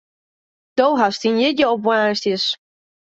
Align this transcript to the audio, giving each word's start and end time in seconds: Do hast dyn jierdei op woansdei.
Do 0.79 0.87
hast 0.99 1.21
dyn 1.23 1.37
jierdei 1.41 1.67
op 1.73 1.81
woansdei. 1.85 2.39